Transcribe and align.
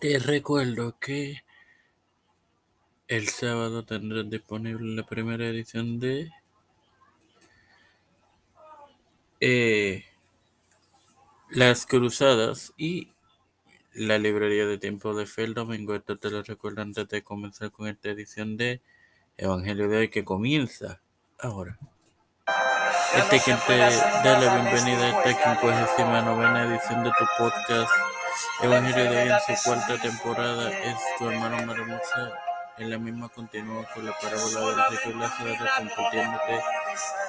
Te 0.00 0.18
recuerdo 0.18 0.98
que 0.98 1.44
el 3.06 3.28
sábado 3.28 3.84
tendrás 3.84 4.30
disponible 4.30 4.96
la 4.96 5.04
primera 5.04 5.46
edición 5.46 6.00
de 6.00 6.32
eh, 9.40 10.06
Las 11.50 11.84
Cruzadas 11.84 12.72
y 12.78 13.10
la 13.92 14.16
librería 14.16 14.64
de 14.64 14.78
tiempo 14.78 15.14
de 15.14 15.26
fe 15.26 15.44
el 15.44 15.52
domingo. 15.52 15.94
Esto 15.94 16.16
te 16.16 16.30
lo 16.30 16.42
recuerdo 16.44 16.80
antes 16.80 17.06
de 17.06 17.22
comenzar 17.22 17.70
con 17.70 17.86
esta 17.86 18.08
edición 18.08 18.56
de 18.56 18.80
Evangelio 19.36 19.86
de 19.90 19.98
hoy 19.98 20.08
que 20.08 20.24
comienza 20.24 21.02
ahora. 21.38 21.76
Este 23.16 23.38
quien 23.40 23.58
te 23.66 23.76
da 23.76 24.40
la 24.40 24.62
bienvenida 24.62 25.20
a 25.20 25.24
esta 25.24 25.60
59 25.60 26.74
edición 26.74 27.04
de 27.04 27.10
tu 27.18 27.26
podcast 27.36 28.19
Evangelio 28.62 29.10
de 29.10 29.22
hoy 29.22 29.28
en 29.28 29.56
su 29.56 29.62
cuarta 29.64 29.98
temporada 30.00 30.70
es 30.70 30.96
tu 31.18 31.30
hermano 31.30 31.66
Mario 31.66 32.00
En 32.78 32.90
la 32.90 32.98
misma 32.98 33.28
continúa 33.28 33.84
con 33.94 34.06
la 34.06 34.12
parábola 34.18 34.60
del 34.60 34.98
rico 34.98 35.10
y 35.10 35.14
Lázaro 35.14 35.54
compartiéndote 35.78 36.62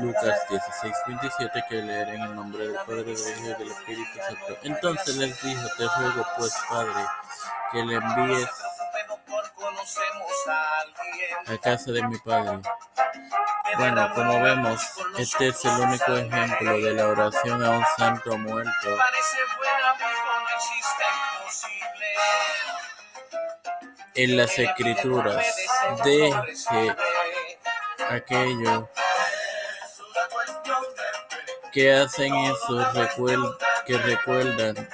Lucas 0.00 0.48
16, 0.48 0.94
27 1.06 1.64
que 1.68 1.74
leer 1.82 2.08
en 2.08 2.22
el 2.22 2.34
nombre 2.34 2.68
del 2.68 2.76
Padre, 2.76 3.02
del 3.04 3.12
Hijo 3.12 3.44
y 3.44 3.58
del 3.58 3.70
Espíritu 3.70 4.18
Santo. 4.18 4.58
Entonces 4.62 5.16
les 5.16 5.42
dijo, 5.42 5.66
te 5.76 5.84
ruego 5.98 6.26
pues 6.36 6.54
Padre, 6.68 7.04
que 7.72 7.84
le 7.84 7.94
envíes 7.94 8.48
a 11.46 11.58
casa 11.58 11.92
de 11.92 12.02
mi 12.02 12.18
Padre. 12.18 12.60
Bueno, 13.78 14.10
como 14.14 14.40
vemos, 14.42 14.82
este 15.18 15.48
es 15.48 15.64
el 15.64 15.80
único 15.80 16.16
ejemplo 16.16 16.80
de 16.80 16.94
la 16.94 17.08
oración 17.08 17.64
a 17.64 17.70
un 17.70 17.84
santo 17.96 18.36
muerto 18.38 18.96
en 24.14 24.36
las 24.36 24.58
escrituras. 24.58 25.46
Deje 26.04 26.96
aquello 28.10 28.88
que 31.72 31.94
hacen 31.94 32.34
eso, 32.34 32.92
que 33.86 33.98
recuerdan 33.98 34.88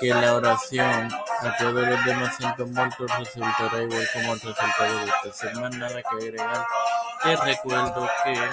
que 0.00 0.14
la 0.14 0.34
oración 0.34 1.08
a 1.46 1.56
todos 1.58 1.86
los 1.86 2.04
demás 2.04 2.36
santos 2.36 2.70
muertos 2.70 3.10
resultará 3.18 3.82
igual 3.82 4.08
como 4.12 4.34
el 4.34 4.40
resultado 4.40 4.98
de 4.98 5.04
esto. 5.06 5.32
Sin 5.32 5.60
más 5.60 5.76
nada 5.76 6.02
que 6.02 6.26
agregar, 6.26 6.66
te 7.22 7.36
recuerdo 7.36 8.08
que 8.24 8.50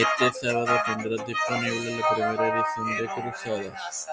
este 0.00 0.32
sábado 0.32 0.80
tendrás 0.84 1.26
disponible 1.26 1.98
la 1.98 2.08
primera 2.08 2.48
edición 2.48 2.96
de 2.96 3.06
Cruzadas. 3.06 4.08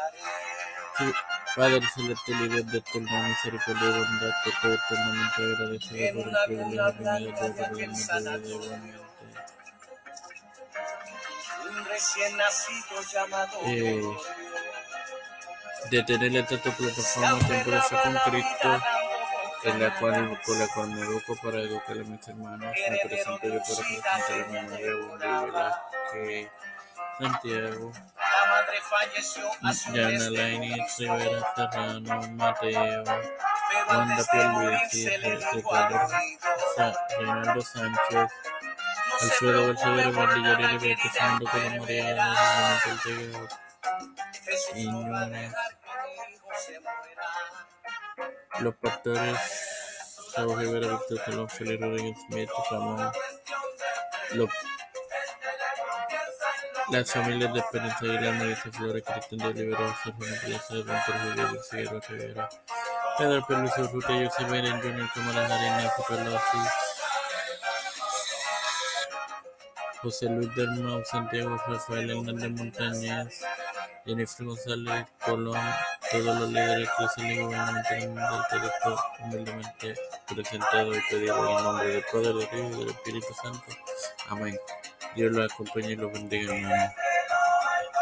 Padre 1.55 1.81
celestial 1.95 2.45
y 2.45 2.49
Dios 2.49 2.71
de 2.71 2.77
eterna 2.77 3.27
misericordia 3.27 3.89
y 3.89 3.91
bondad, 3.91 4.33
te 4.43 4.49
estoy 4.49 4.73
eternamente 4.73 5.41
agradecido 5.43 6.23
por 6.23 6.27
el 6.29 6.35
privilegio 6.45 6.65
que 6.65 6.65
me 6.65 6.75
de 6.75 6.91
realmente 6.91 7.49
de. 8.39 9.12
Eh, 13.65 14.01
de 15.91 16.03
tener 16.03 16.35
esta 16.35 16.57
plataforma 16.71 17.39
temporal 17.47 17.83
con 17.89 18.31
Cristo 18.31 18.81
en 19.63 19.79
la 19.79 19.99
cual, 19.99 20.41
con 20.45 20.59
la 20.59 20.67
cual 20.67 20.87
me 20.89 21.01
educo 21.01 21.35
para 21.41 21.59
educar 21.59 21.97
a 21.97 22.03
mis 22.03 22.27
hermanos, 22.27 22.73
me 22.89 22.97
presento 23.03 23.47
yo 23.47 23.59
para 23.59 23.75
presentar 23.75 24.31
a 24.31 24.45
mi 24.47 24.67
madre 24.67 24.91
que 26.11 26.49
Santiago, 27.19 27.91
Yana 29.93 30.29
Laini, 30.29 30.75
Rivera 30.97 31.53
Serrano, 31.55 32.21
Mateo, 32.31 33.03
Wanda 33.87 34.23
Pierluisi, 34.31 35.09
Reinaldo 37.19 37.61
Sánchez, 37.61 38.31
Alfredo 39.23 39.73
Bandillero, 40.11 40.67
Liberty, 40.67 41.09
Fernando 41.09 41.45
Colón, 41.45 41.79
María, 41.79 42.15
Manuel 42.15 43.49
Iñones, 44.75 45.53
los 48.59 48.75
pastores 48.75 49.37
Raúl 50.35 50.59
Rivera, 50.59 50.87
Víctor 50.87 51.25
Salón, 51.25 51.49
Felipe 51.49 51.85
Rodríguez 51.85 52.17
Smith, 52.27 52.49
Ramón, 52.69 53.11
los, 54.33 54.49
las 56.89 57.11
familias 57.11 57.53
de 57.53 57.59
Esperanza 57.59 57.97
Aguilar, 58.01 58.33
Marisa 58.35 58.71
Flores, 58.71 59.03
Cristian 59.03 59.39
de 59.39 59.47
Olivera, 59.47 59.95
Sergio 60.03 60.39
Plaza, 60.43 60.73
Don 60.73 60.85
Torrijos 60.85 61.51
de 61.51 61.59
Figueroa 61.69 62.01
Rivera, 62.09 62.49
Pedro 63.17 63.47
Pérez 63.47 63.77
Urrutia, 63.77 64.29
José 64.29 64.43
Beren 64.45 64.81
Jr., 64.81 65.09
Cámara 65.13 65.45
Arena, 65.45 65.91
Pelosi, 66.07 66.92
José 70.03 70.29
Luis 70.29 70.53
Dermau, 70.53 71.01
Santiago 71.05 71.57
Rafael 71.65 72.09
Hernández 72.09 72.51
Montañez, 72.51 73.41
Jennifer 74.05 74.45
González 74.45 75.05
Colón, 75.25 75.57
todos 76.11 76.39
los 76.41 76.49
líderes 76.49 76.89
eclesiales 76.89 77.37
y 77.37 77.41
gubernamentales 77.41 78.07
mundial 78.09 78.45
directo 78.51 78.99
humildemente 79.23 79.95
presentado 80.27 80.93
y 80.93 80.99
pedido 81.09 81.49
en 81.49 81.57
el 81.57 81.63
nombre 81.63 81.87
del 81.87 82.03
Padre, 82.11 82.27
del 82.27 82.41
Hijo 82.41 82.67
y 82.67 82.79
del 82.79 82.89
Espíritu 82.89 83.27
Santo. 83.41 83.63
Amén. 84.27 84.59
Dios 85.15 85.31
los 85.31 85.53
acompañe 85.53 85.91
y 85.91 85.95
los 85.95 86.11
bendiga, 86.11 86.53
hermano. 86.53 86.93